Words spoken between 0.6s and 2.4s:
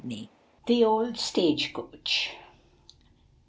THE OLD STAGE COACH.